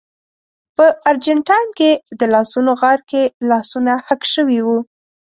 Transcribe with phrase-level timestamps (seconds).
[0.75, 4.77] په ارجنټاین کې د لاسونو غار کې لاسونه حک شوي وو.